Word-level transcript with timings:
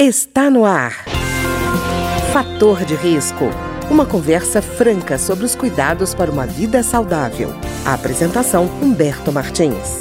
Está 0.00 0.48
no 0.48 0.64
ar. 0.64 0.92
Fator 2.32 2.84
de 2.84 2.94
risco. 2.94 3.46
Uma 3.90 4.06
conversa 4.06 4.62
franca 4.62 5.18
sobre 5.18 5.44
os 5.44 5.56
cuidados 5.56 6.14
para 6.14 6.30
uma 6.30 6.46
vida 6.46 6.84
saudável. 6.84 7.52
A 7.84 7.94
apresentação 7.94 8.66
Humberto 8.80 9.32
Martins. 9.32 9.98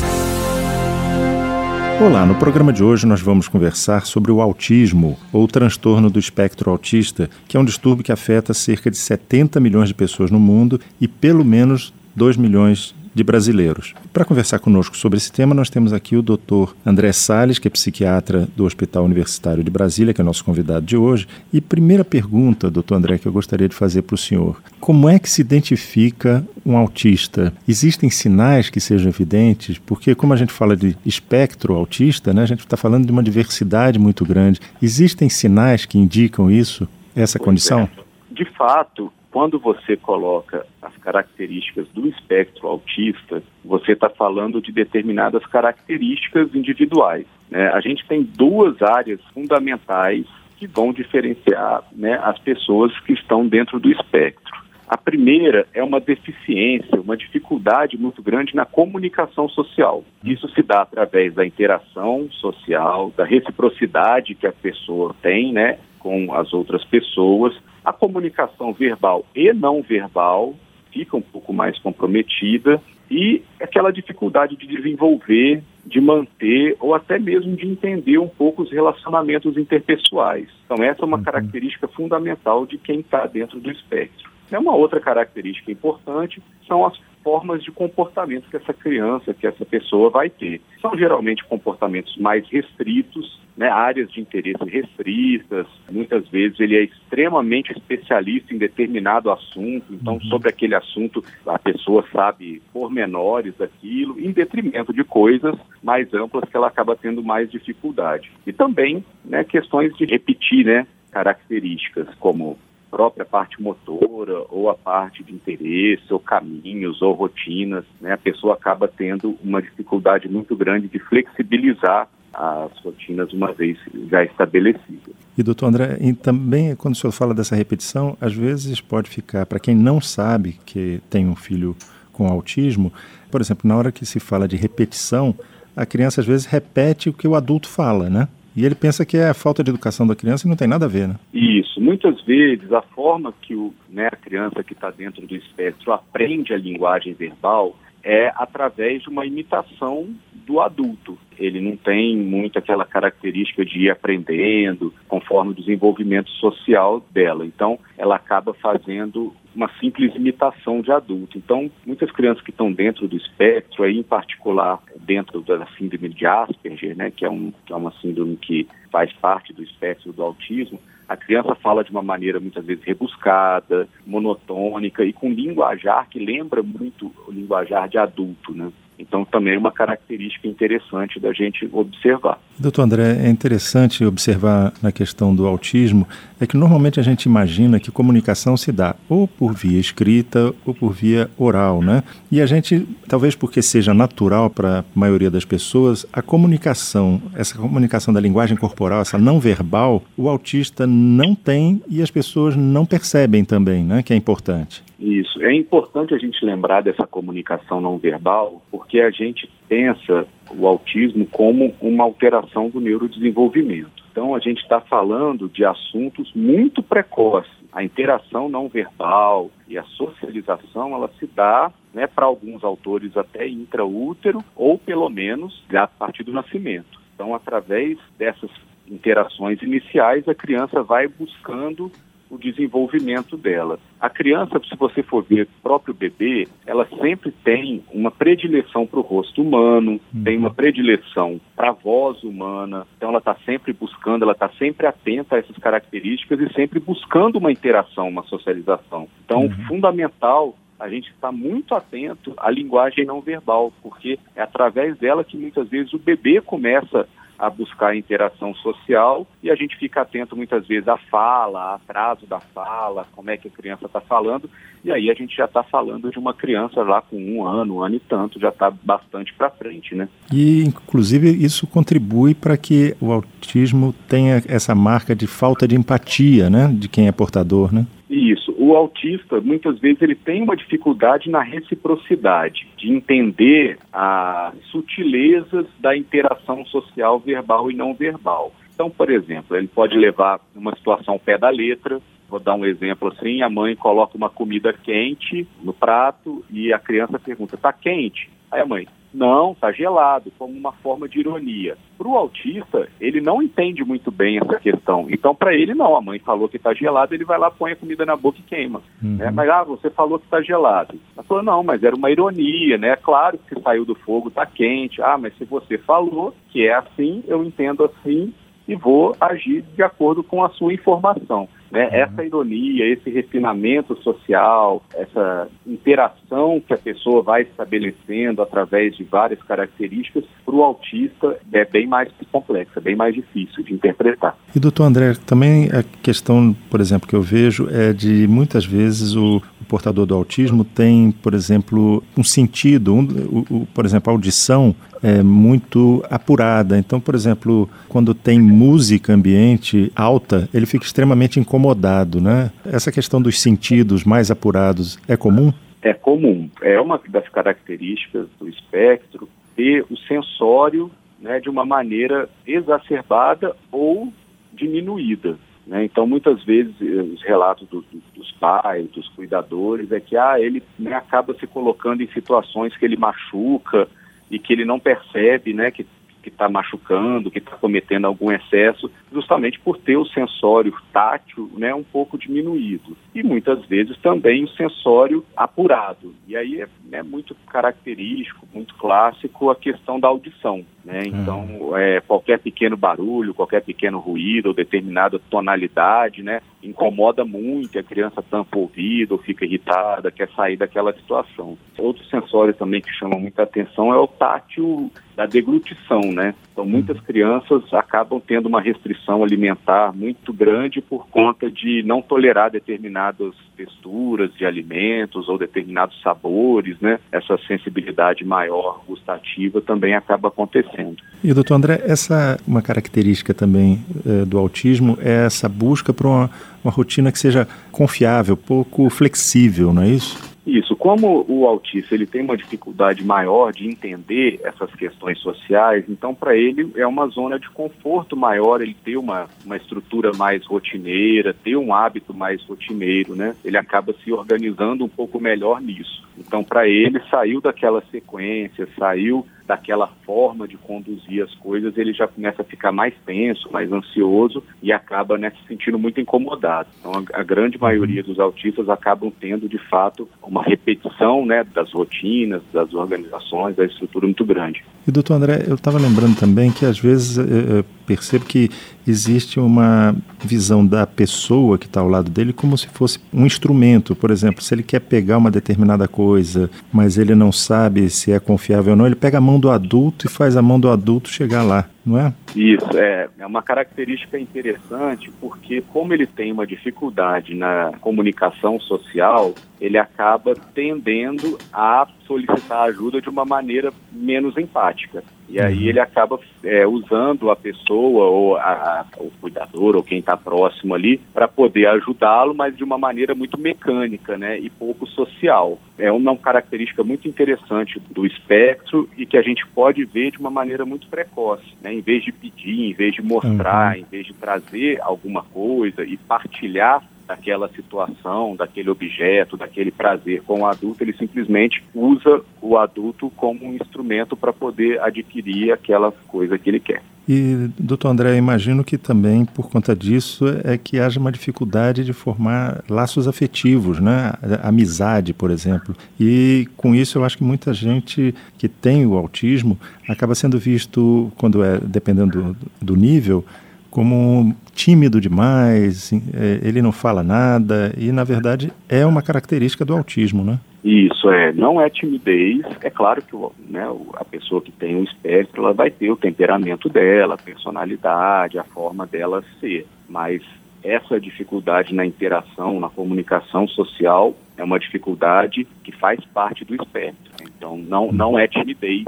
Olá, 1.99 2.27
no 2.27 2.35
programa 2.35 2.71
de 2.71 2.83
hoje 2.83 3.07
nós 3.07 3.21
vamos 3.21 3.47
conversar 3.47 4.05
sobre 4.05 4.31
o 4.31 4.39
autismo 4.39 5.17
ou 5.33 5.47
transtorno 5.47 6.11
do 6.11 6.19
espectro 6.19 6.69
autista, 6.69 7.27
que 7.47 7.57
é 7.57 7.59
um 7.59 7.65
distúrbio 7.65 8.03
que 8.03 8.11
afeta 8.11 8.53
cerca 8.53 8.91
de 8.91 8.97
70 8.97 9.59
milhões 9.59 9.87
de 9.87 9.95
pessoas 9.95 10.29
no 10.29 10.39
mundo 10.39 10.79
e 11.01 11.07
pelo 11.07 11.43
menos 11.43 11.91
2 12.15 12.37
milhões 12.37 12.93
de 13.17 13.23
brasileiros. 13.23 13.95
Para 14.13 14.23
conversar 14.23 14.59
conosco 14.59 14.95
sobre 14.95 15.17
esse 15.17 15.31
tema, 15.31 15.55
nós 15.55 15.69
temos 15.71 15.91
aqui 15.91 16.15
o 16.15 16.21
Dr. 16.21 16.73
André 16.85 17.11
Sales, 17.11 17.57
que 17.57 17.67
é 17.67 17.71
psiquiatra 17.71 18.47
do 18.55 18.63
Hospital 18.63 19.03
Universitário 19.03 19.63
de 19.63 19.71
Brasília, 19.71 20.13
que 20.13 20.21
é 20.21 20.23
nosso 20.23 20.45
convidado 20.45 20.85
de 20.85 20.95
hoje. 20.95 21.27
E 21.51 21.59
primeira 21.59 22.05
pergunta, 22.05 22.69
doutor 22.69 22.95
André, 22.95 23.17
que 23.17 23.27
eu 23.27 23.31
gostaria 23.31 23.67
de 23.67 23.73
fazer 23.73 24.03
para 24.03 24.13
o 24.13 24.17
senhor: 24.17 24.61
como 24.79 25.09
é 25.09 25.17
que 25.17 25.29
se 25.29 25.41
identifica 25.41 26.45
um 26.63 26.77
autista? 26.77 27.51
Existem 27.67 28.09
sinais 28.09 28.69
que 28.69 28.79
sejam 28.79 29.09
evidentes? 29.09 29.79
Porque, 29.79 30.13
como 30.13 30.33
a 30.33 30.37
gente 30.37 30.53
fala 30.53 30.77
de 30.77 30.95
espectro 31.03 31.73
autista, 31.73 32.31
né, 32.33 32.43
a 32.43 32.45
gente 32.45 32.59
está 32.59 32.77
falando 32.77 33.07
de 33.07 33.11
uma 33.11 33.23
diversidade 33.23 33.97
muito 33.97 34.23
grande. 34.23 34.61
Existem 34.79 35.27
sinais 35.27 35.85
que 35.85 35.97
indicam 35.97 36.51
isso, 36.51 36.87
essa 37.15 37.39
pois 37.39 37.45
condição? 37.45 37.81
É. 37.81 38.07
De 38.29 38.45
fato, 38.55 39.11
quando 39.37 39.59
você 39.59 39.95
coloca 39.95 40.65
as 40.81 40.97
características 40.97 41.87
do 41.89 42.07
espectro 42.07 42.67
autista, 42.67 43.43
você 43.63 43.91
está 43.91 44.09
falando 44.09 44.59
de 44.59 44.71
determinadas 44.71 45.45
características 45.45 46.55
individuais. 46.55 47.27
Né? 47.47 47.67
A 47.67 47.79
gente 47.79 48.03
tem 48.07 48.23
duas 48.23 48.81
áreas 48.81 49.21
fundamentais 49.35 50.25
que 50.57 50.65
vão 50.65 50.91
diferenciar 50.91 51.83
né, 51.91 52.19
as 52.23 52.39
pessoas 52.39 52.99
que 53.01 53.13
estão 53.13 53.47
dentro 53.47 53.79
do 53.79 53.91
espectro. 53.91 54.57
A 54.87 54.97
primeira 54.97 55.67
é 55.71 55.83
uma 55.83 55.99
deficiência, 55.99 56.99
uma 56.99 57.15
dificuldade 57.15 57.95
muito 57.95 58.23
grande 58.23 58.55
na 58.55 58.65
comunicação 58.65 59.47
social. 59.47 60.03
Isso 60.23 60.49
se 60.49 60.63
dá 60.63 60.81
através 60.81 61.35
da 61.35 61.45
interação 61.45 62.27
social, 62.31 63.13
da 63.15 63.23
reciprocidade 63.23 64.33
que 64.33 64.47
a 64.47 64.51
pessoa 64.51 65.15
tem 65.21 65.53
né, 65.53 65.77
com 65.99 66.33
as 66.33 66.51
outras 66.53 66.83
pessoas, 66.85 67.53
a 67.87 67.93
comunicação 67.93 68.73
verbal 68.73 69.25
e 69.33 69.53
não 69.53 69.81
verbal 69.81 70.53
fica 70.91 71.15
um 71.15 71.21
pouco 71.21 71.53
mais 71.53 71.79
comprometida 71.79 72.81
e 73.09 73.41
aquela 73.61 73.91
dificuldade 73.91 74.57
de 74.57 74.67
desenvolver, 74.67 75.63
de 75.85 76.01
manter 76.01 76.75
ou 76.81 76.93
até 76.93 77.17
mesmo 77.17 77.55
de 77.55 77.65
entender 77.65 78.17
um 78.17 78.27
pouco 78.27 78.63
os 78.63 78.71
relacionamentos 78.73 79.55
interpessoais. 79.55 80.49
Então, 80.65 80.83
essa 80.83 81.03
é 81.03 81.05
uma 81.05 81.15
uhum. 81.15 81.23
característica 81.23 81.87
fundamental 81.87 82.65
de 82.65 82.77
quem 82.77 82.99
está 82.99 83.25
dentro 83.25 83.57
do 83.57 83.71
espectro. 83.71 84.29
É 84.51 84.59
uma 84.59 84.75
outra 84.75 84.99
característica 84.99 85.71
importante 85.71 86.43
são 86.67 86.85
as 86.85 86.99
formas 87.27 87.61
de 87.61 87.71
comportamento 87.71 88.49
que 88.49 88.55
essa 88.55 88.73
criança, 88.73 89.33
que 89.33 89.45
essa 89.45 89.65
pessoa 89.65 90.09
vai 90.09 90.29
ter. 90.29 90.61
São 90.81 90.97
geralmente 90.97 91.43
comportamentos 91.43 92.15
mais 92.15 92.47
restritos, 92.47 93.37
né, 93.57 93.67
áreas 93.67 94.09
de 94.09 94.21
interesse 94.21 94.63
restritas. 94.63 95.67
Muitas 95.91 96.25
vezes 96.29 96.57
ele 96.57 96.77
é 96.77 96.83
extremamente 96.83 97.73
especialista 97.73 98.53
em 98.53 98.57
determinado 98.57 99.29
assunto, 99.29 99.93
então 99.93 100.13
uhum. 100.13 100.21
sobre 100.21 100.47
aquele 100.47 100.73
assunto 100.73 101.21
a 101.45 101.59
pessoa 101.59 102.05
sabe 102.13 102.61
pormenores 102.71 103.53
daquilo, 103.57 104.17
em 104.17 104.31
detrimento 104.31 104.93
de 104.93 105.03
coisas 105.03 105.53
mais 105.83 106.13
amplas 106.13 106.49
que 106.49 106.55
ela 106.55 106.67
acaba 106.67 106.95
tendo 106.95 107.21
mais 107.21 107.51
dificuldade. 107.51 108.31
E 108.45 108.53
também 108.53 109.03
né, 109.25 109.43
questões 109.43 109.93
de 109.97 110.05
repetir 110.05 110.65
né, 110.65 110.87
características 111.11 112.07
como 112.21 112.57
própria 112.89 113.25
parte 113.25 113.61
motora 113.61 114.45
ou 114.49 114.69
a 114.69 114.75
parte 114.75 115.23
de 115.23 115.33
interesse 115.33 116.11
ou 116.11 116.19
caminhos 116.19 117.01
ou 117.01 117.13
rotinas, 117.13 117.85
né, 118.01 118.13
a 118.13 118.17
pessoa 118.17 118.53
acaba 118.53 118.87
tendo 118.87 119.37
uma 119.43 119.61
dificuldade 119.61 120.27
muito 120.29 120.55
grande 120.55 120.87
de 120.87 120.99
flexibilizar 120.99 122.07
as 122.33 122.71
rotinas 122.83 123.33
uma 123.33 123.51
vez 123.51 123.77
já 124.09 124.23
estabelecidas. 124.23 125.15
E 125.37 125.41
doutor 125.41 125.67
André, 125.67 125.97
e 125.99 126.13
também 126.13 126.75
quando 126.75 126.93
o 126.93 126.97
senhor 126.97 127.11
fala 127.11 127.33
dessa 127.33 127.55
repetição, 127.55 128.15
às 128.21 128.33
vezes 128.33 128.79
pode 128.79 129.09
ficar, 129.09 129.45
para 129.45 129.59
quem 129.59 129.75
não 129.75 129.99
sabe 129.99 130.59
que 130.65 131.01
tem 131.09 131.27
um 131.27 131.35
filho 131.35 131.75
com 132.13 132.27
autismo, 132.27 132.91
por 133.31 133.41
exemplo, 133.41 133.67
na 133.67 133.75
hora 133.75 133.91
que 133.91 134.05
se 134.05 134.19
fala 134.19 134.47
de 134.47 134.55
repetição, 134.55 135.35
a 135.75 135.85
criança 135.85 136.21
às 136.21 136.27
vezes 136.27 136.45
repete 136.45 137.09
o 137.09 137.13
que 137.13 137.27
o 137.27 137.35
adulto 137.35 137.67
fala, 137.67 138.09
né? 138.09 138.27
E 138.57 138.65
ele 138.65 138.73
pensa 138.73 139.05
que 139.05 139.15
é 139.15 139.31
falta 139.35 139.63
de 139.63 139.69
educação 139.69 140.07
da 140.07 140.15
criança 140.15 140.47
e 140.47 140.49
não 140.49 140.57
tem 140.57 140.67
nada 140.67 140.85
a 140.85 140.89
ver, 140.89 141.07
né? 141.07 141.15
Isso. 141.31 141.79
Muitas 141.79 142.19
vezes 142.23 142.73
a 142.73 142.81
forma 142.81 143.31
que 143.39 143.53
o, 143.55 143.71
né, 143.87 144.07
a 144.07 144.15
criança 144.15 144.63
que 144.63 144.73
está 144.73 144.89
dentro 144.89 145.27
do 145.27 145.35
espectro 145.35 145.93
aprende 145.93 146.51
a 146.51 146.57
linguagem 146.57 147.13
verbal 147.13 147.77
é 148.07 148.31
através 148.37 149.01
de 149.01 149.09
uma 149.09 149.25
imitação 149.25 150.07
do 150.33 150.61
adulto. 150.61 151.17
Ele 151.37 151.59
não 151.59 151.75
tem 151.75 152.15
muito 152.15 152.57
aquela 152.57 152.85
característica 152.85 153.65
de 153.65 153.79
ir 153.79 153.89
aprendendo 153.89 154.93
conforme 155.09 155.51
o 155.51 155.53
desenvolvimento 155.53 156.29
social 156.31 157.05
dela. 157.11 157.45
Então, 157.45 157.77
ela 157.97 158.15
acaba 158.15 158.53
fazendo 158.53 159.35
uma 159.53 159.69
simples 159.77 160.15
imitação 160.15 160.79
de 160.79 160.89
adulto. 160.89 161.37
Então, 161.37 161.69
muitas 161.85 162.09
crianças 162.09 162.41
que 162.41 162.51
estão 162.51 162.71
dentro 162.71 163.09
do 163.09 163.17
espectro, 163.17 163.83
aí 163.83 163.97
em 163.97 164.03
particular 164.03 164.81
dentro 164.95 165.41
da 165.41 165.67
síndrome 165.77 166.07
de 166.07 166.25
Asperger, 166.25 166.95
né, 166.95 167.11
que 167.11 167.25
é, 167.25 167.29
um, 167.29 167.51
que 167.65 167.73
é 167.73 167.75
uma 167.75 167.91
síndrome 167.99 168.37
que 168.37 168.65
faz 168.89 169.11
parte 169.13 169.51
do 169.51 169.61
espectro 169.61 170.13
do 170.13 170.23
autismo, 170.23 170.79
a 171.07 171.15
criança 171.15 171.55
fala 171.55 171.83
de 171.83 171.91
uma 171.91 172.01
maneira 172.01 172.39
muitas 172.39 172.65
vezes 172.65 172.83
rebuscada, 172.83 173.87
monotônica 174.05 175.05
e 175.05 175.13
com 175.13 175.31
linguajar 175.31 176.07
que 176.09 176.19
lembra 176.19 176.61
muito 176.61 177.13
o 177.27 177.31
linguajar 177.31 177.87
de 177.87 177.97
adulto, 177.97 178.53
né? 178.53 178.71
Então, 178.99 179.23
também 179.25 179.55
é 179.55 179.57
uma 179.57 179.71
característica 179.71 180.47
interessante 180.47 181.19
da 181.19 181.31
gente 181.33 181.69
observar. 181.71 182.39
Doutor 182.57 182.81
André, 182.81 183.19
é 183.23 183.29
interessante 183.29 184.03
observar 184.03 184.73
na 184.81 184.91
questão 184.91 185.35
do 185.35 185.45
autismo, 185.45 186.07
é 186.39 186.47
que 186.47 186.57
normalmente 186.57 186.99
a 186.99 187.03
gente 187.03 187.25
imagina 187.25 187.79
que 187.79 187.91
comunicação 187.91 188.57
se 188.57 188.71
dá 188.71 188.95
ou 189.07 189.27
por 189.27 189.53
via 189.53 189.79
escrita 189.79 190.53
ou 190.65 190.73
por 190.73 190.91
via 190.91 191.29
oral, 191.37 191.81
né? 191.81 192.03
E 192.31 192.41
a 192.41 192.45
gente, 192.45 192.87
talvez 193.07 193.35
porque 193.35 193.61
seja 193.61 193.93
natural 193.93 194.49
para 194.49 194.79
a 194.79 194.83
maioria 194.95 195.29
das 195.29 195.45
pessoas, 195.45 196.05
a 196.11 196.21
comunicação, 196.21 197.21
essa 197.35 197.57
comunicação 197.57 198.13
da 198.13 198.19
linguagem 198.19 198.57
corporal, 198.57 199.01
essa 199.01 199.17
não 199.17 199.39
verbal, 199.39 200.03
o 200.17 200.27
autista 200.27 200.87
não 200.87 201.35
tem 201.35 201.81
e 201.87 202.01
as 202.01 202.09
pessoas 202.09 202.55
não 202.55 202.85
percebem 202.85 203.45
também, 203.45 203.83
né? 203.83 204.01
Que 204.01 204.13
é 204.13 204.15
importante. 204.15 204.83
Isso. 204.99 205.41
É 205.43 205.53
importante 205.53 206.13
a 206.13 206.17
gente 206.17 206.43
lembrar 206.43 206.81
dessa 206.81 207.05
comunicação 207.05 207.79
não 207.79 207.97
verbal, 207.97 208.63
porque 208.71 208.86
a 208.95 209.09
gente 209.11 209.49
pensa 209.67 210.25
o 210.49 210.67
autismo 210.67 211.25
como 211.27 211.75
uma 211.81 212.03
alteração 212.03 212.69
do 212.69 212.79
neurodesenvolvimento. 212.79 214.03
Então, 214.11 214.33
a 214.33 214.39
gente 214.39 214.61
está 214.61 214.81
falando 214.81 215.47
de 215.49 215.63
assuntos 215.63 216.31
muito 216.33 216.81
precoces. 216.81 217.51
A 217.71 217.83
interação 217.83 218.49
não 218.49 218.67
verbal 218.67 219.51
e 219.67 219.77
a 219.77 219.83
socialização, 219.83 220.93
ela 220.93 221.09
se 221.19 221.27
dá, 221.27 221.71
né, 221.93 222.07
para 222.07 222.25
alguns 222.25 222.63
autores, 222.63 223.15
até 223.15 223.47
intraútero, 223.47 224.43
ou 224.55 224.77
pelo 224.79 225.09
menos 225.09 225.63
a 225.71 225.85
partir 225.85 226.23
do 226.23 226.33
nascimento. 226.33 226.99
Então, 227.13 227.35
através 227.35 227.99
dessas 228.17 228.49
interações 228.87 229.61
iniciais, 229.61 230.27
a 230.27 230.33
criança 230.33 230.81
vai 230.81 231.07
buscando 231.07 231.91
o 232.29 232.37
desenvolvimento 232.37 233.37
dela. 233.37 233.79
A 233.99 234.09
criança, 234.09 234.59
se 234.67 234.75
você 234.75 235.01
for 235.01 235.23
ver 235.23 235.43
o 235.43 235.61
próprio 235.61 235.93
bebê, 235.93 236.47
ela 236.65 236.87
sempre 237.01 237.31
tem 237.43 237.83
uma 237.91 238.11
predileção 238.11 238.85
para 238.85 238.99
o 238.99 239.03
rosto 239.03 239.41
humano, 239.41 239.99
uhum. 240.13 240.23
tem 240.23 240.37
uma 240.37 240.53
predileção 240.53 241.39
para 241.55 241.69
a 241.69 241.73
voz 241.73 242.23
humana, 242.23 242.85
então 242.95 243.09
ela 243.09 243.19
está 243.19 243.35
sempre 243.45 243.73
buscando, 243.73 244.23
ela 244.23 244.33
está 244.33 244.49
sempre 244.57 244.87
atenta 244.87 245.35
a 245.35 245.39
essas 245.39 245.57
características 245.57 246.39
e 246.39 246.53
sempre 246.53 246.79
buscando 246.79 247.37
uma 247.37 247.51
interação, 247.51 248.07
uma 248.07 248.23
socialização. 248.23 249.07
Então, 249.25 249.43
uhum. 249.43 249.65
fundamental 249.67 250.55
a 250.79 250.89
gente 250.89 251.09
está 251.09 251.31
muito 251.31 251.73
atento 251.73 252.33
à 252.37 252.51
linguagem 252.51 253.05
não 253.05 253.19
verbal, 253.19 253.73
porque 253.81 254.19
é 254.35 254.41
através 254.41 254.97
dela 254.97 255.23
que 255.23 255.35
muitas 255.35 255.67
vezes 255.69 255.91
o 255.93 255.97
bebê 255.97 256.39
começa 256.39 257.07
a 257.37 257.49
buscar 257.49 257.95
interação 257.95 258.53
social 258.55 259.27
e 259.43 259.51
a 259.51 259.55
gente 259.55 259.77
fica 259.77 260.01
atento 260.01 260.35
muitas 260.35 260.65
vezes 260.67 260.87
à 260.87 260.97
fala, 260.97 261.75
atraso 261.75 262.25
da 262.25 262.39
fala, 262.39 263.07
como 263.15 263.29
é 263.29 263.37
que 263.37 263.47
a 263.47 263.51
criança 263.51 263.85
está 263.85 264.01
falando, 264.01 264.49
e 264.83 264.91
aí 264.91 265.09
a 265.09 265.13
gente 265.13 265.35
já 265.35 265.45
está 265.45 265.63
falando 265.63 266.09
de 266.09 266.17
uma 266.17 266.33
criança 266.33 266.81
lá 266.81 267.01
com 267.01 267.17
um 267.17 267.45
ano, 267.45 267.75
um 267.75 267.81
ano 267.83 267.95
e 267.95 267.99
tanto, 267.99 268.39
já 268.39 268.49
está 268.49 268.71
bastante 268.71 269.33
para 269.33 269.49
frente, 269.49 269.93
né? 269.95 270.07
E, 270.31 270.63
inclusive, 270.63 271.29
isso 271.29 271.67
contribui 271.67 272.33
para 272.33 272.57
que 272.57 272.95
o 272.99 273.11
autismo 273.11 273.93
tenha 274.07 274.41
essa 274.47 274.73
marca 274.73 275.15
de 275.15 275.27
falta 275.27 275.67
de 275.67 275.75
empatia, 275.75 276.49
né, 276.49 276.67
de 276.73 276.87
quem 276.87 277.07
é 277.07 277.11
portador, 277.11 277.73
né? 277.73 277.85
Isso. 278.09 278.55
O 278.57 278.75
autista, 278.75 279.41
muitas 279.41 279.79
vezes, 279.79 280.01
ele 280.01 280.15
tem 280.15 280.41
uma 280.41 280.55
dificuldade 280.55 281.29
na 281.29 281.41
reciprocidade, 281.41 282.67
de 282.77 282.91
entender 282.91 283.77
as 283.91 284.55
sutilezas 284.71 285.67
da 285.79 285.95
interação 285.95 286.65
social 286.65 287.19
verbal 287.19 287.69
e 287.69 287.75
não 287.75 287.93
verbal. 287.93 288.53
Então, 288.73 288.89
por 288.89 289.09
exemplo, 289.09 289.57
ele 289.57 289.67
pode 289.67 289.97
levar 289.97 290.39
uma 290.55 290.73
situação 290.75 291.19
pé 291.19 291.37
da 291.37 291.49
letra, 291.49 291.99
Vou 292.29 292.39
dar 292.39 292.55
um 292.55 292.65
exemplo 292.65 293.07
assim: 293.07 293.41
a 293.41 293.49
mãe 293.49 293.75
coloca 293.75 294.17
uma 294.17 294.29
comida 294.29 294.73
quente 294.73 295.47
no 295.63 295.73
prato 295.73 296.43
e 296.49 296.73
a 296.73 296.79
criança 296.79 297.17
pergunta: 297.17 297.55
está 297.55 297.71
quente? 297.71 298.29
Aí 298.51 298.59
a 298.59 298.65
mãe: 298.65 298.87
não, 299.13 299.51
está 299.51 299.71
gelado, 299.71 300.31
como 300.37 300.53
uma 300.53 300.71
forma 300.71 301.07
de 301.07 301.19
ironia. 301.19 301.77
Para 301.97 302.07
o 302.07 302.15
autista, 302.15 302.87
ele 302.99 303.21
não 303.21 303.41
entende 303.41 303.83
muito 303.83 304.11
bem 304.11 304.37
essa 304.37 304.59
questão. 304.59 305.07
Então, 305.09 305.33
para 305.33 305.53
ele, 305.53 305.73
não. 305.73 305.95
A 305.95 306.01
mãe 306.01 306.19
falou 306.19 306.47
que 306.47 306.57
está 306.57 306.73
gelado, 306.73 307.13
ele 307.13 307.25
vai 307.25 307.39
lá, 307.39 307.49
põe 307.49 307.71
a 307.71 307.75
comida 307.75 308.05
na 308.05 308.15
boca 308.15 308.39
e 308.39 308.43
queima. 308.43 308.81
Uhum. 309.01 309.15
Né? 309.15 309.31
Mas, 309.31 309.49
ah, 309.49 309.63
você 309.63 309.89
falou 309.89 310.19
que 310.19 310.25
está 310.25 310.41
gelado. 310.41 310.99
Ela 311.15 311.23
falou: 311.23 311.43
não, 311.43 311.63
mas 311.63 311.83
era 311.83 311.95
uma 311.95 312.11
ironia, 312.11 312.77
né? 312.77 312.95
Claro 312.95 313.37
que 313.37 313.59
saiu 313.61 313.85
do 313.85 313.95
fogo, 313.95 314.27
está 314.27 314.45
quente. 314.45 315.01
Ah, 315.01 315.17
mas 315.17 315.35
se 315.37 315.45
você 315.45 315.77
falou 315.77 316.33
que 316.49 316.67
é 316.67 316.75
assim, 316.75 317.23
eu 317.27 317.43
entendo 317.43 317.83
assim 317.83 318.33
e 318.67 318.75
vou 318.75 319.15
agir 319.19 319.63
de 319.75 319.81
acordo 319.81 320.23
com 320.23 320.43
a 320.43 320.49
sua 320.49 320.73
informação. 320.73 321.47
Né? 321.71 321.85
Uhum. 321.85 321.93
Essa 321.93 322.25
ironia, 322.25 322.85
esse 322.85 323.09
refinamento 323.09 323.95
social, 324.01 324.83
essa 324.93 325.47
interação 325.65 326.61
que 326.65 326.73
a 326.73 326.77
pessoa 326.77 327.21
vai 327.21 327.43
estabelecendo 327.43 328.41
através 328.41 328.95
de 328.95 329.03
várias 329.03 329.41
características, 329.43 330.23
para 330.45 330.55
o 330.55 330.63
autista 330.63 331.37
é 331.51 331.65
bem 331.65 331.87
mais 331.87 332.09
complexa, 332.31 332.79
bem 332.79 332.95
mais 332.95 333.13
difícil 333.13 333.63
de 333.63 333.73
interpretar. 333.73 334.37
E 334.55 334.59
doutor 334.59 334.83
André, 334.83 335.13
também 335.25 335.69
a 335.71 335.83
questão, 336.01 336.55
por 336.69 336.79
exemplo, 336.79 337.07
que 337.07 337.15
eu 337.15 337.21
vejo 337.21 337.67
é 337.69 337.93
de 337.93 338.27
muitas 338.27 338.65
vezes 338.65 339.15
o, 339.15 339.41
o 339.61 339.65
portador 339.67 340.05
do 340.05 340.15
autismo 340.15 340.63
tem, 340.63 341.11
por 341.11 341.33
exemplo, 341.33 342.03
um 342.17 342.23
sentido, 342.23 342.93
um, 342.93 343.03
o, 343.03 343.61
o, 343.61 343.67
por 343.73 343.85
exemplo, 343.85 344.11
a 344.11 344.13
audição 344.13 344.75
é 345.01 345.21
muito 345.21 346.03
apurada. 346.09 346.77
Então, 346.77 346.99
por 346.99 347.15
exemplo, 347.15 347.69
quando 347.87 348.13
tem 348.13 348.39
música 348.39 349.13
ambiente 349.13 349.91
alta, 349.95 350.49
ele 350.53 350.65
fica 350.65 350.85
extremamente 350.85 351.39
incomodado, 351.39 352.21
né? 352.21 352.51
Essa 352.65 352.91
questão 352.91 353.21
dos 353.21 353.39
sentidos 353.39 354.03
mais 354.03 354.31
apurados 354.31 354.99
é 355.07 355.15
comum? 355.15 355.53
É 355.81 355.93
comum. 355.93 356.49
É 356.61 356.79
uma 356.79 356.99
das 357.09 357.27
características 357.29 358.27
do 358.39 358.47
espectro 358.47 359.29
ter 359.55 359.85
o 359.89 359.97
sensório 359.97 360.91
né, 361.19 361.39
de 361.39 361.49
uma 361.49 361.65
maneira 361.65 362.29
exacerbada 362.45 363.55
ou 363.71 364.11
diminuída. 364.53 365.37
Né? 365.65 365.83
Então, 365.85 366.07
muitas 366.07 366.43
vezes, 366.43 366.73
eh, 366.81 367.01
os 367.01 367.21
relatos 367.23 367.67
do, 367.67 367.81
do, 367.81 368.01
dos 368.15 368.31
pais, 368.33 368.89
dos 368.91 369.07
cuidadores, 369.09 369.91
é 369.91 369.99
que 369.99 370.15
ah, 370.15 370.39
ele 370.39 370.63
né, 370.79 370.93
acaba 370.93 371.33
se 371.33 371.45
colocando 371.45 372.01
em 372.01 372.07
situações 372.07 372.75
que 372.77 372.85
ele 372.85 372.95
machuca 372.95 373.87
e 374.29 374.39
que 374.39 374.53
ele 374.53 374.65
não 374.65 374.79
percebe 374.79 375.53
né, 375.53 375.71
que 375.71 375.85
que 376.27 376.33
está 376.33 376.49
machucando, 376.49 377.31
que 377.31 377.39
está 377.39 377.55
cometendo 377.55 378.05
algum 378.05 378.29
excesso, 378.29 378.91
justamente 379.13 379.57
por 379.59 379.77
ter 379.77 379.95
o 379.95 380.05
sensório 380.05 380.73
tátil 380.91 381.49
né, 381.57 381.73
um 381.73 381.83
pouco 381.83 382.17
diminuído. 382.17 382.97
E 383.15 383.23
muitas 383.23 383.65
vezes 383.65 383.97
também 383.99 384.43
o 384.43 384.49
sensório 384.49 385.23
apurado. 385.35 386.13
E 386.27 386.35
aí 386.35 386.61
é, 386.61 386.67
é 386.91 387.01
muito 387.01 387.33
característico, 387.49 388.45
muito 388.53 388.75
clássico 388.75 389.49
a 389.49 389.55
questão 389.55 389.99
da 389.99 390.09
audição. 390.09 390.65
Né? 390.83 391.03
Uhum. 391.05 391.21
Então, 391.21 391.77
é, 391.77 392.01
qualquer 392.01 392.39
pequeno 392.39 392.75
barulho, 392.75 393.33
qualquer 393.33 393.61
pequeno 393.61 393.99
ruído 393.99 394.47
ou 394.47 394.53
determinada 394.53 395.19
tonalidade 395.29 396.21
né, 396.21 396.41
incomoda 396.61 397.23
muito, 397.23 397.79
a 397.79 397.83
criança 397.83 398.21
tampa 398.21 398.57
o 398.57 398.63
ouvido, 398.63 399.13
ou 399.13 399.17
fica 399.17 399.45
irritada, 399.45 400.11
quer 400.11 400.29
sair 400.35 400.57
daquela 400.57 400.93
situação. 400.93 401.57
Outro 401.77 402.03
sensório 402.05 402.53
também 402.53 402.81
que 402.81 402.91
chama 402.93 403.17
muita 403.17 403.43
atenção 403.43 403.93
é 403.93 403.97
o 403.97 404.07
tátil 404.07 404.91
da 405.17 405.25
deglutição, 405.25 406.01
né? 406.13 406.35
Então, 406.53 406.63
muitas 406.63 406.99
crianças 407.01 407.63
acabam 407.73 408.21
tendo 408.25 408.45
uma 408.45 408.61
restrição 408.61 409.23
alimentar 409.23 409.91
muito 409.91 410.31
grande 410.31 410.79
por 410.79 411.07
conta 411.07 411.49
de 411.49 411.81
não 411.81 412.03
tolerar 412.03 412.51
determinadas 412.51 413.33
texturas 413.57 414.31
de 414.35 414.45
alimentos 414.45 415.27
ou 415.27 415.35
determinados 415.35 415.99
sabores, 416.03 416.79
né? 416.79 416.99
Essa 417.11 417.35
sensibilidade 417.47 418.23
maior 418.23 418.83
gustativa 418.87 419.59
também 419.59 419.95
acaba 419.95 420.27
acontecendo. 420.27 420.97
E, 421.23 421.33
doutor 421.33 421.55
André, 421.55 421.81
essa 421.83 422.39
uma 422.47 422.61
característica 422.61 423.33
também 423.33 423.83
é, 424.05 424.23
do 424.23 424.37
autismo 424.37 424.99
é 425.01 425.25
essa 425.25 425.49
busca 425.49 425.91
por 425.91 426.05
uma, 426.05 426.29
uma 426.63 426.71
rotina 426.71 427.11
que 427.11 427.17
seja 427.17 427.47
confiável, 427.71 428.37
pouco 428.37 428.87
flexível, 428.91 429.73
não 429.73 429.81
é 429.81 429.89
isso? 429.89 430.26
Isso, 430.47 430.77
como 430.77 431.25
o 431.27 431.45
autista 431.45 431.93
ele 431.93 432.05
tem 432.05 432.21
uma 432.21 432.37
dificuldade 432.37 433.03
maior 433.03 433.51
de 433.51 433.67
entender 433.67 434.39
essas 434.41 434.73
questões 434.73 435.19
sociais, 435.19 435.83
então 435.89 436.15
para 436.15 436.37
ele 436.37 436.71
é 436.77 436.87
uma 436.87 437.05
zona 437.07 437.37
de 437.37 437.49
conforto 437.49 438.15
maior 438.15 438.61
ele 438.61 438.73
ter 438.73 438.95
uma, 438.95 439.27
uma 439.43 439.57
estrutura 439.57 440.13
mais 440.15 440.45
rotineira, 440.45 441.33
ter 441.33 441.57
um 441.57 441.73
hábito 441.73 442.13
mais 442.13 442.41
rotineiro, 442.45 443.13
né? 443.13 443.35
Ele 443.43 443.57
acaba 443.57 443.93
se 444.01 444.09
organizando 444.13 444.85
um 444.85 444.89
pouco 444.89 445.19
melhor 445.19 445.59
nisso. 445.59 446.07
Então 446.17 446.45
para 446.45 446.65
ele 446.65 447.01
saiu 447.11 447.41
daquela 447.41 447.83
sequência, 447.91 448.69
saiu 448.79 449.27
daquela 449.47 449.87
forma 450.05 450.47
de 450.47 450.57
conduzir 450.57 451.23
as 451.23 451.33
coisas, 451.35 451.77
ele 451.77 451.93
já 451.93 452.07
começa 452.07 452.41
a 452.41 452.45
ficar 452.45 452.71
mais 452.71 452.93
tenso, 453.05 453.49
mais 453.51 453.71
ansioso 453.71 454.43
e 454.61 454.73
acaba 454.73 455.17
né, 455.17 455.31
se 455.31 455.47
sentindo 455.47 455.79
muito 455.79 456.01
incomodado. 456.01 456.67
Então, 456.79 456.91
a, 456.91 457.21
a 457.21 457.23
grande 457.23 457.57
maioria 457.57 458.03
dos 458.03 458.19
autistas 458.19 458.67
acabam 458.69 459.11
tendo, 459.19 459.47
de 459.47 459.57
fato, 459.69 460.07
uma 460.21 460.43
repetição 460.43 461.25
né, 461.25 461.45
das 461.55 461.71
rotinas, 461.71 462.41
das 462.51 462.73
organizações, 462.73 463.55
da 463.55 463.65
estrutura 463.65 464.05
muito 464.05 464.25
grande. 464.25 464.63
E, 464.85 464.91
doutor 464.91 465.13
André, 465.13 465.45
eu 465.47 465.55
estava 465.55 465.79
lembrando 465.79 466.19
também 466.19 466.51
que, 466.51 466.65
às 466.65 466.77
vezes, 466.77 467.17
eu 467.17 467.63
percebo 467.87 468.25
que 468.25 468.51
existe 468.85 469.39
uma 469.39 469.95
visão 470.23 470.65
da 470.65 470.85
pessoa 470.85 471.57
que 471.57 471.65
está 471.65 471.79
ao 471.79 471.87
lado 471.87 472.11
dele 472.11 472.33
como 472.33 472.57
se 472.57 472.67
fosse 472.67 472.99
um 473.13 473.25
instrumento. 473.25 473.95
Por 473.95 474.11
exemplo, 474.11 474.43
se 474.43 474.53
ele 474.53 474.61
quer 474.61 474.81
pegar 474.81 475.17
uma 475.17 475.31
determinada 475.31 475.87
coisa, 475.87 476.49
mas 476.71 476.97
ele 476.97 477.15
não 477.15 477.31
sabe 477.31 477.89
se 477.89 478.11
é 478.11 478.19
confiável 478.19 478.71
ou 478.71 478.77
não, 478.77 478.85
ele 478.85 478.95
pega 478.95 479.17
a 479.17 479.21
mão 479.21 479.39
do 479.39 479.49
adulto 479.49 480.05
e 480.05 480.09
faz 480.09 480.35
a 480.35 480.41
mão 480.41 480.59
do 480.59 480.69
adulto 480.69 481.09
chegar 481.09 481.43
lá, 481.43 481.69
não 481.87 481.97
é? 481.97 482.13
Isso, 482.35 482.77
é, 482.77 483.09
é 483.17 483.25
uma 483.25 483.41
característica 483.41 484.19
interessante 484.19 485.11
porque 485.21 485.61
como 485.61 485.93
ele 485.93 486.05
tem 486.05 486.31
uma 486.31 486.45
dificuldade 486.45 487.33
na 487.33 487.71
comunicação 487.79 488.59
social, 488.59 489.33
ele 489.59 489.77
acaba 489.77 490.35
tendendo 490.53 491.37
a 491.51 491.87
solicitar 492.05 492.69
ajuda 492.69 493.01
de 493.01 493.09
uma 493.09 493.25
maneira 493.25 493.71
menos 493.91 494.37
empática. 494.37 495.03
E 495.29 495.41
aí 495.41 495.57
uhum. 495.57 495.69
ele 495.69 495.79
acaba 495.79 496.19
é, 496.41 496.65
usando 496.65 497.29
a 497.29 497.35
pessoa 497.35 498.05
ou 498.05 498.37
a, 498.37 498.41
a, 498.41 498.85
o 498.99 499.11
cuidador 499.19 499.75
ou 499.75 499.83
quem 499.83 499.99
está 499.99 500.15
próximo 500.15 500.73
ali 500.73 501.01
para 501.13 501.27
poder 501.27 501.67
ajudá-lo, 501.67 502.33
mas 502.33 502.55
de 502.55 502.63
uma 502.63 502.77
maneira 502.77 503.13
muito 503.13 503.37
mecânica 503.37 504.17
né, 504.17 504.39
e 504.39 504.49
pouco 504.49 504.87
social. 504.87 505.59
É 505.77 505.91
uma 505.91 506.15
característica 506.17 506.81
muito 506.81 507.09
interessante 507.09 507.79
do 507.91 508.05
espectro 508.05 508.89
e 508.97 509.05
que 509.05 509.17
a 509.17 509.21
gente 509.21 509.45
pode 509.47 509.83
ver 509.83 510.11
de 510.11 510.17
uma 510.17 510.29
maneira 510.31 510.65
muito 510.65 510.87
precoce. 510.87 511.45
Né? 511.61 511.73
Em 511.77 511.81
vez 511.81 512.03
de 512.03 512.11
pedir, 512.11 512.71
em 512.71 512.73
vez 512.73 512.95
de 512.95 513.03
mostrar, 513.03 513.75
uhum. 513.75 513.81
em 513.81 513.85
vez 513.85 514.07
de 514.07 514.13
trazer 514.13 514.81
alguma 514.81 515.21
coisa 515.21 515.83
e 515.83 515.95
partilhar 515.95 516.83
daquela 517.07 517.47
situação, 517.49 518.35
daquele 518.35 518.69
objeto, 518.69 519.37
daquele 519.37 519.71
prazer 519.71 520.21
com 520.23 520.41
o 520.41 520.45
adulto, 520.45 520.83
ele 520.83 520.93
simplesmente 520.93 521.63
usa 521.73 522.21
o 522.41 522.57
adulto 522.57 523.09
como 523.15 523.45
um 523.45 523.53
instrumento 523.53 524.15
para 524.15 524.33
poder 524.33 524.81
adquirir 524.81 525.51
aquela 525.51 525.91
coisa 525.91 526.37
que 526.37 526.49
ele 526.49 526.59
quer. 526.59 526.81
E, 527.07 527.49
doutor 527.57 527.87
André, 527.87 528.17
imagino 528.17 528.65
que 528.65 528.77
também 528.77 529.23
por 529.23 529.49
conta 529.49 529.73
disso 529.73 530.25
é 530.43 530.57
que 530.57 530.77
haja 530.77 530.99
uma 530.99 531.11
dificuldade 531.11 531.85
de 531.85 531.93
formar 531.93 532.61
laços 532.69 533.07
afetivos, 533.07 533.79
né? 533.79 534.11
Amizade, 534.43 535.13
por 535.13 535.31
exemplo. 535.31 535.73
E 535.97 536.49
com 536.57 536.75
isso 536.75 536.97
eu 536.97 537.05
acho 537.05 537.17
que 537.17 537.23
muita 537.23 537.53
gente 537.53 538.13
que 538.37 538.49
tem 538.49 538.85
o 538.85 538.97
autismo 538.97 539.57
acaba 539.87 540.13
sendo 540.15 540.37
visto, 540.37 541.09
quando 541.17 541.41
é, 541.41 541.57
dependendo 541.59 542.33
do, 542.33 542.37
do 542.61 542.75
nível, 542.75 543.23
como 543.69 544.35
tímido 544.53 544.99
demais, 544.99 545.91
é, 546.13 546.39
ele 546.41 546.61
não 546.61 546.71
fala 546.71 547.03
nada, 547.03 547.73
e 547.77 547.91
na 547.91 548.03
verdade 548.03 548.51
é 548.67 548.85
uma 548.85 549.01
característica 549.01 549.63
do 549.63 549.73
autismo, 549.73 550.23
né? 550.23 550.39
Isso, 550.63 551.09
é, 551.09 551.31
não 551.31 551.61
é 551.61 551.69
timidez, 551.69 552.41
é 552.61 552.69
claro 552.69 553.01
que 553.01 553.15
né, 553.51 553.65
a 553.95 554.03
pessoa 554.03 554.41
que 554.41 554.51
tem 554.51 554.75
o 554.75 554.83
espectro, 554.83 555.43
ela 555.43 555.53
vai 555.53 555.69
ter 555.69 555.89
o 555.91 555.95
temperamento 555.95 556.67
dela, 556.67 557.13
a 557.13 557.17
personalidade, 557.17 558.37
a 558.37 558.43
forma 558.43 558.85
dela 558.85 559.23
ser, 559.39 559.65
mas 559.87 560.21
essa 560.63 560.99
dificuldade 560.99 561.73
na 561.73 561.85
interação, 561.85 562.59
na 562.59 562.69
comunicação 562.69 563.47
social, 563.47 564.15
é 564.35 564.43
uma 564.43 564.59
dificuldade 564.59 565.47
que 565.63 565.71
faz 565.71 566.03
parte 566.13 566.43
do 566.43 566.55
espectro. 566.55 567.13
Então, 567.21 567.57
não, 567.57 567.91
não 567.91 568.19
é 568.19 568.27
timidez 568.27 568.83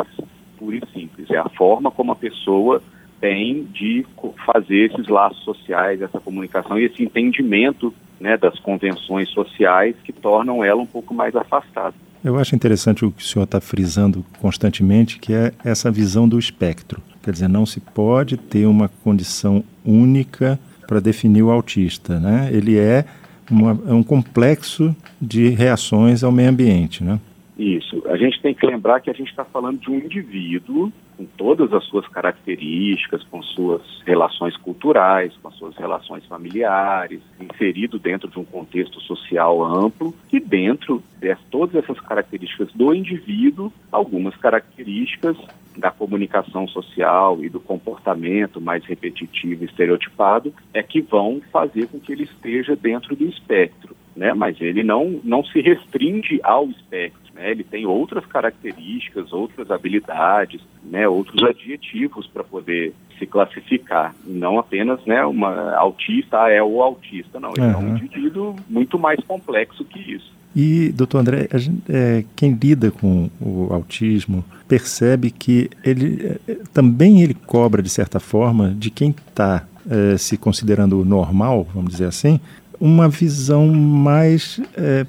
pura 0.57 0.75
e 0.75 0.81
simples, 0.91 1.31
é 1.31 1.37
a 1.37 1.47
forma 1.47 1.89
como 1.89 2.11
a 2.11 2.15
pessoa 2.15 2.83
tem 3.19 3.63
de 3.65 4.05
fazer 4.45 4.91
esses 4.91 5.07
laços 5.07 5.43
sociais, 5.43 6.01
essa 6.01 6.19
comunicação 6.19 6.79
e 6.79 6.85
esse 6.85 7.03
entendimento 7.03 7.93
né, 8.19 8.37
das 8.37 8.57
convenções 8.59 9.29
sociais 9.29 9.95
que 10.03 10.11
tornam 10.11 10.63
ela 10.63 10.81
um 10.81 10.85
pouco 10.85 11.13
mais 11.13 11.35
afastada. 11.35 11.95
Eu 12.23 12.37
acho 12.37 12.53
interessante 12.53 13.05
o 13.05 13.11
que 13.11 13.21
o 13.21 13.25
senhor 13.25 13.45
está 13.45 13.61
frisando 13.61 14.25
constantemente, 14.41 15.19
que 15.19 15.33
é 15.33 15.53
essa 15.63 15.89
visão 15.89 16.27
do 16.27 16.37
espectro. 16.37 17.01
Quer 17.23 17.31
dizer, 17.31 17.47
não 17.47 17.65
se 17.65 17.79
pode 17.79 18.35
ter 18.35 18.65
uma 18.65 18.89
condição 19.03 19.63
única 19.85 20.59
para 20.85 20.99
definir 20.99 21.43
o 21.43 21.51
autista, 21.51 22.19
né? 22.19 22.49
Ele 22.51 22.77
é, 22.77 23.05
uma, 23.49 23.79
é 23.87 23.93
um 23.93 24.03
complexo 24.03 24.93
de 25.21 25.49
reações 25.49 26.23
ao 26.23 26.31
meio 26.31 26.49
ambiente, 26.49 27.03
né? 27.03 27.19
Isso. 27.57 28.01
A 28.07 28.17
gente 28.17 28.41
tem 28.41 28.53
que 28.53 28.65
lembrar 28.65 28.99
que 28.99 29.09
a 29.09 29.13
gente 29.13 29.29
está 29.29 29.45
falando 29.45 29.79
de 29.79 29.89
um 29.89 29.97
indivíduo 29.97 30.91
com 31.19 31.25
todas 31.25 31.73
as 31.73 31.83
suas 31.83 32.07
características, 32.07 33.21
com 33.25 33.43
suas 33.43 33.81
relações 34.05 34.55
culturais, 34.55 35.35
com 35.43 35.51
suas 35.51 35.75
relações 35.75 36.25
familiares, 36.25 37.19
inserido 37.37 37.99
dentro 37.99 38.29
de 38.29 38.39
um 38.39 38.45
contexto 38.45 39.01
social 39.01 39.61
amplo 39.61 40.15
e 40.31 40.39
dentro 40.39 41.03
de 41.19 41.35
todas 41.51 41.83
essas 41.83 41.99
características 41.99 42.71
do 42.71 42.93
indivíduo, 42.93 43.69
algumas 43.91 44.33
características 44.37 45.35
da 45.75 45.91
comunicação 45.91 46.65
social 46.69 47.43
e 47.43 47.49
do 47.49 47.59
comportamento 47.59 48.61
mais 48.61 48.85
repetitivo 48.85 49.63
e 49.63 49.65
estereotipado 49.65 50.53
é 50.73 50.81
que 50.81 51.01
vão 51.01 51.41
fazer 51.51 51.87
com 51.87 51.99
que 51.99 52.13
ele 52.13 52.23
esteja 52.23 52.77
dentro 52.77 53.13
do 53.13 53.25
espectro, 53.25 53.93
né? 54.15 54.33
Mas 54.33 54.59
ele 54.61 54.83
não 54.83 55.19
não 55.21 55.43
se 55.43 55.59
restringe 55.59 56.39
ao 56.43 56.69
espectro 56.69 57.28
né? 57.39 57.49
Ele 57.51 57.63
tem 57.63 57.85
outras 57.85 58.25
características, 58.25 59.31
outras 59.31 59.71
habilidades, 59.71 60.61
né? 60.83 61.07
outros 61.07 61.41
adjetivos 61.41 62.27
para 62.27 62.43
poder 62.43 62.93
se 63.17 63.25
classificar, 63.25 64.15
não 64.25 64.57
apenas 64.57 65.03
né, 65.05 65.25
uma 65.25 65.75
autista 65.75 66.43
ah, 66.43 66.49
é 66.49 66.63
o 66.63 66.81
autista, 66.81 67.39
não. 67.39 67.51
Ele 67.51 67.65
uhum. 67.65 67.71
é 67.71 67.77
um 67.77 67.87
indivíduo 67.89 68.55
muito 68.69 68.97
mais 68.97 69.19
complexo 69.25 69.83
que 69.83 69.99
isso. 69.99 70.31
E, 70.55 70.91
doutor 70.91 71.19
André, 71.19 71.47
gente, 71.55 71.83
é, 71.89 72.23
quem 72.35 72.53
lida 72.53 72.89
com 72.89 73.29
o 73.39 73.67
autismo 73.71 74.43
percebe 74.67 75.29
que 75.31 75.69
ele 75.83 76.39
é, 76.47 76.55
também 76.73 77.21
ele 77.21 77.33
cobra, 77.33 77.83
de 77.83 77.89
certa 77.89 78.19
forma, 78.19 78.69
de 78.69 78.89
quem 78.89 79.09
está 79.09 79.65
é, 79.89 80.17
se 80.17 80.37
considerando 80.37 81.03
normal, 81.05 81.67
vamos 81.73 81.91
dizer 81.91 82.05
assim, 82.05 82.39
uma 82.79 83.09
visão 83.09 83.67
mais 83.67 84.59
é, 84.75 85.05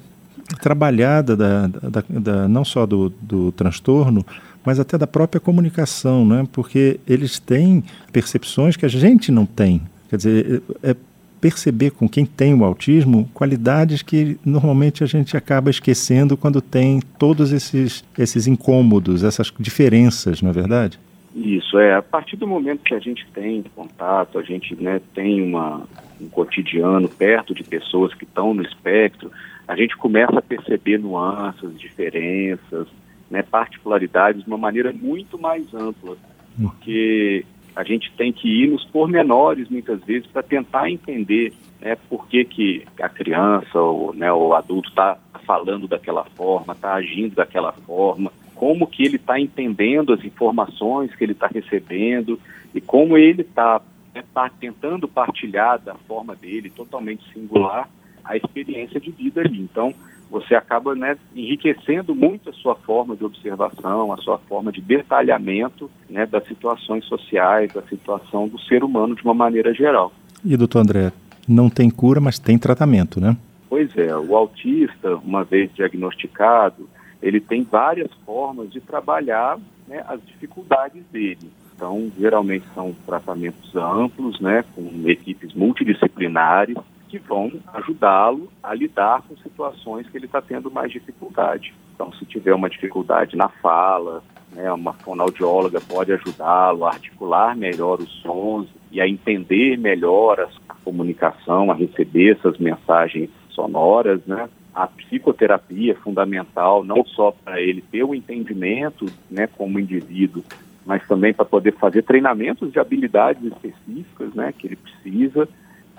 trabalhada 0.55 1.35
da, 1.35 1.67
da, 1.67 2.03
da, 2.09 2.47
não 2.47 2.65
só 2.65 2.85
do, 2.85 3.09
do 3.21 3.51
transtorno, 3.51 4.25
mas 4.65 4.79
até 4.79 4.97
da 4.97 5.07
própria 5.07 5.39
comunicação, 5.39 6.25
né? 6.25 6.47
porque 6.51 6.99
eles 7.07 7.39
têm 7.39 7.83
percepções 8.11 8.75
que 8.75 8.85
a 8.85 8.89
gente 8.89 9.31
não 9.31 9.45
tem. 9.45 9.81
Quer 10.09 10.17
dizer, 10.17 10.63
é, 10.83 10.91
é 10.91 10.95
perceber 11.39 11.89
com 11.89 12.07
quem 12.07 12.23
tem 12.23 12.53
o 12.53 12.63
autismo 12.63 13.27
qualidades 13.33 14.03
que 14.03 14.37
normalmente 14.45 15.03
a 15.03 15.07
gente 15.07 15.35
acaba 15.35 15.71
esquecendo 15.71 16.37
quando 16.37 16.61
tem 16.61 17.01
todos 17.17 17.51
esses, 17.51 18.05
esses 18.17 18.45
incômodos, 18.45 19.23
essas 19.23 19.51
diferenças, 19.59 20.41
não 20.41 20.51
é 20.51 20.53
verdade? 20.53 20.99
Isso, 21.35 21.79
é. 21.79 21.95
A 21.95 22.01
partir 22.01 22.35
do 22.35 22.45
momento 22.45 22.83
que 22.83 22.93
a 22.93 22.99
gente 22.99 23.25
tem 23.33 23.63
contato, 23.75 24.37
a 24.37 24.43
gente 24.43 24.75
né, 24.75 25.01
tem 25.15 25.41
uma, 25.41 25.87
um 26.19 26.27
cotidiano 26.27 27.07
perto 27.07 27.55
de 27.55 27.63
pessoas 27.63 28.13
que 28.13 28.25
estão 28.25 28.53
no 28.53 28.61
espectro, 28.61 29.31
a 29.71 29.75
gente 29.77 29.95
começa 29.95 30.37
a 30.37 30.41
perceber 30.41 30.97
nuances, 30.99 31.79
diferenças, 31.79 32.89
né, 33.29 33.41
particularidades 33.41 34.43
de 34.43 34.47
uma 34.49 34.57
maneira 34.57 34.91
muito 34.91 35.39
mais 35.39 35.73
ampla, 35.73 36.17
porque 36.61 37.45
a 37.73 37.81
gente 37.81 38.11
tem 38.17 38.33
que 38.33 38.49
ir 38.49 38.67
nos 38.67 38.83
pormenores 38.83 39.69
muitas 39.69 40.03
vezes 40.03 40.27
para 40.27 40.43
tentar 40.43 40.91
entender 40.91 41.53
né, 41.79 41.95
por 42.09 42.27
que, 42.27 42.43
que 42.43 42.85
a 43.01 43.07
criança 43.07 43.79
ou 43.79 44.13
né, 44.13 44.29
o 44.33 44.53
adulto 44.53 44.89
está 44.89 45.17
falando 45.47 45.87
daquela 45.87 46.25
forma, 46.25 46.73
está 46.73 46.95
agindo 46.95 47.35
daquela 47.35 47.71
forma, 47.71 48.29
como 48.53 48.85
que 48.85 49.03
ele 49.05 49.15
está 49.15 49.39
entendendo 49.39 50.11
as 50.11 50.21
informações 50.25 51.15
que 51.15 51.23
ele 51.23 51.31
está 51.31 51.47
recebendo 51.47 52.37
e 52.75 52.81
como 52.81 53.17
ele 53.17 53.43
está 53.43 53.81
né, 54.13 54.21
tá 54.33 54.49
tentando 54.49 55.07
partilhar 55.07 55.79
da 55.79 55.95
forma 55.95 56.35
dele, 56.35 56.69
totalmente 56.69 57.23
singular, 57.31 57.87
a 58.23 58.37
experiência 58.37 58.99
de 58.99 59.11
vida 59.11 59.41
ali. 59.41 59.61
Então, 59.61 59.93
você 60.29 60.55
acaba 60.55 60.95
né, 60.95 61.17
enriquecendo 61.35 62.15
muito 62.15 62.49
a 62.49 62.53
sua 62.53 62.75
forma 62.75 63.15
de 63.15 63.25
observação, 63.25 64.13
a 64.13 64.17
sua 64.17 64.37
forma 64.37 64.71
de 64.71 64.81
detalhamento 64.81 65.91
né, 66.09 66.25
das 66.25 66.47
situações 66.47 67.03
sociais, 67.05 67.73
da 67.73 67.81
situação 67.83 68.47
do 68.47 68.59
ser 68.61 68.83
humano 68.83 69.13
de 69.13 69.23
uma 69.23 69.33
maneira 69.33 69.73
geral. 69.73 70.13
E, 70.43 70.55
doutor 70.55 70.79
André, 70.79 71.11
não 71.47 71.69
tem 71.69 71.89
cura, 71.89 72.21
mas 72.21 72.39
tem 72.39 72.57
tratamento, 72.57 73.19
né? 73.19 73.35
Pois 73.69 73.95
é, 73.97 74.15
o 74.15 74.35
autista, 74.35 75.15
uma 75.17 75.43
vez 75.43 75.73
diagnosticado, 75.73 76.89
ele 77.21 77.39
tem 77.39 77.63
várias 77.63 78.11
formas 78.25 78.71
de 78.71 78.79
trabalhar 78.81 79.59
né, 79.87 80.03
as 80.07 80.19
dificuldades 80.25 81.03
dele. 81.11 81.51
Então, 81.75 82.11
geralmente 82.17 82.65
são 82.73 82.95
tratamentos 83.05 83.75
amplos, 83.75 84.39
né, 84.39 84.63
com 84.75 84.89
equipes 85.09 85.53
multidisciplinares, 85.53 86.77
que 87.11 87.19
vão 87.19 87.51
ajudá-lo 87.73 88.49
a 88.63 88.73
lidar 88.73 89.21
com 89.23 89.35
situações 89.35 90.07
que 90.07 90.17
ele 90.17 90.27
está 90.27 90.41
tendo 90.41 90.71
mais 90.71 90.89
dificuldade. 90.93 91.73
Então, 91.93 92.13
se 92.13 92.23
tiver 92.23 92.55
uma 92.55 92.69
dificuldade 92.69 93.35
na 93.35 93.49
fala, 93.49 94.23
né, 94.53 94.71
uma 94.71 94.93
fonoaudióloga 94.93 95.81
pode 95.81 96.13
ajudá-lo 96.13 96.85
a 96.85 96.91
articular 96.91 97.53
melhor 97.53 97.99
os 97.99 98.09
sons 98.21 98.69
e 98.93 99.01
a 99.01 99.07
entender 99.07 99.77
melhor 99.77 100.49
a 100.69 100.73
comunicação, 100.85 101.69
a 101.69 101.75
receber 101.75 102.37
essas 102.37 102.57
mensagens 102.57 103.29
sonoras, 103.49 104.25
né? 104.25 104.49
A 104.73 104.87
psicoterapia 104.87 105.91
é 105.91 105.95
fundamental, 105.95 106.81
não 106.81 107.03
só 107.03 107.31
para 107.31 107.59
ele 107.59 107.81
ter 107.81 108.05
o 108.05 108.15
entendimento, 108.15 109.05
né, 109.29 109.45
como 109.45 109.77
indivíduo, 109.77 110.45
mas 110.85 111.05
também 111.05 111.33
para 111.33 111.43
poder 111.43 111.73
fazer 111.73 112.03
treinamentos 112.03 112.71
de 112.71 112.79
habilidades 112.79 113.43
específicas, 113.43 114.33
né, 114.33 114.53
que 114.57 114.67
ele 114.67 114.77
precisa 114.77 115.47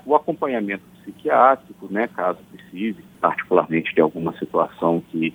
o 0.03 0.15
acompanhamento 0.15 0.92
psiquiátrico, 1.03 1.87
né, 1.91 2.07
caso 2.07 2.39
precise, 2.51 3.03
particularmente 3.19 3.93
de 3.93 4.01
alguma 4.01 4.33
situação 4.37 5.01
que 5.11 5.33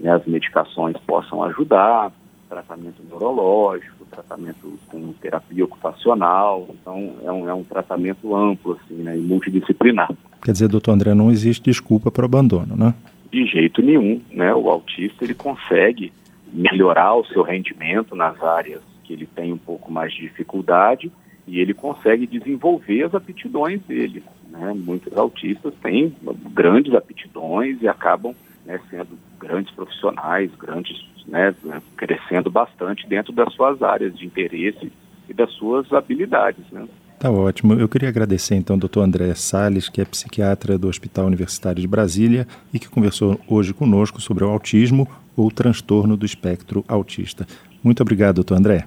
né, 0.00 0.10
as 0.10 0.24
medicações 0.26 0.96
possam 1.06 1.42
ajudar, 1.44 2.12
tratamento 2.48 3.02
neurológico, 3.08 4.04
tratamento 4.10 4.78
com 4.88 5.12
terapia 5.14 5.64
ocupacional, 5.64 6.68
então 6.70 7.14
é 7.24 7.32
um, 7.32 7.48
é 7.48 7.54
um 7.54 7.64
tratamento 7.64 8.34
amplo 8.34 8.78
assim, 8.80 9.02
né, 9.02 9.16
e 9.16 9.20
multidisciplinar. 9.20 10.10
Quer 10.42 10.52
dizer, 10.52 10.68
doutor 10.68 10.92
André, 10.92 11.14
não 11.14 11.30
existe 11.30 11.64
desculpa 11.64 12.10
para 12.10 12.22
o 12.22 12.26
abandono, 12.26 12.76
né? 12.76 12.94
De 13.32 13.44
jeito 13.46 13.82
nenhum, 13.82 14.22
né? 14.30 14.54
O 14.54 14.70
autista 14.70 15.24
ele 15.24 15.34
consegue 15.34 16.12
melhorar 16.52 17.14
o 17.14 17.24
seu 17.26 17.42
rendimento 17.42 18.14
nas 18.14 18.40
áreas 18.42 18.80
que 19.02 19.12
ele 19.12 19.26
tem 19.26 19.52
um 19.52 19.58
pouco 19.58 19.90
mais 19.90 20.12
de 20.14 20.22
dificuldade 20.22 21.10
e 21.46 21.60
ele 21.60 21.74
consegue 21.74 22.26
desenvolver 22.26 23.04
as 23.04 23.14
aptidões 23.14 23.80
dele. 23.82 24.22
Né? 24.50 24.74
Muitos 24.74 25.16
autistas 25.16 25.72
têm 25.82 26.14
grandes 26.52 26.94
aptidões 26.94 27.80
e 27.80 27.88
acabam 27.88 28.34
né, 28.64 28.80
sendo 28.90 29.10
grandes 29.38 29.72
profissionais, 29.74 30.50
grandes, 30.58 30.96
né, 31.26 31.54
crescendo 31.96 32.50
bastante 32.50 33.06
dentro 33.06 33.32
das 33.32 33.52
suas 33.54 33.80
áreas 33.82 34.16
de 34.18 34.26
interesse 34.26 34.92
e 35.28 35.34
das 35.34 35.50
suas 35.52 35.92
habilidades. 35.92 36.64
Né? 36.72 36.86
Tá 37.18 37.30
ótimo. 37.30 37.74
Eu 37.74 37.88
queria 37.88 38.08
agradecer 38.08 38.56
então 38.56 38.74
ao 38.74 38.80
doutor 38.80 39.02
André 39.02 39.34
Sales, 39.34 39.88
que 39.88 40.00
é 40.00 40.04
psiquiatra 40.04 40.76
do 40.76 40.88
Hospital 40.88 41.26
Universitário 41.26 41.80
de 41.80 41.88
Brasília 41.88 42.46
e 42.72 42.78
que 42.78 42.88
conversou 42.88 43.40
hoje 43.48 43.72
conosco 43.72 44.20
sobre 44.20 44.44
o 44.44 44.48
autismo 44.48 45.08
ou 45.36 45.50
transtorno 45.50 46.16
do 46.16 46.26
espectro 46.26 46.84
autista. 46.88 47.46
Muito 47.82 48.02
obrigado, 48.02 48.36
doutor 48.36 48.56
André. 48.58 48.86